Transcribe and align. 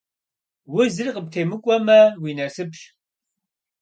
Узыр 0.77 1.07
къыптемыкӀуэмэ, 1.15 1.99
уи 2.21 2.31
насыпщ. 2.37 2.79